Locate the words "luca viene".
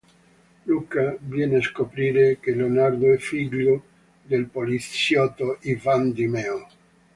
0.65-1.57